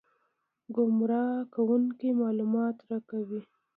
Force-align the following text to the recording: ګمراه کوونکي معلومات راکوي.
ګمراه 0.75 1.33
کوونکي 1.53 2.09
معلومات 2.21 2.75
راکوي. 2.89 3.41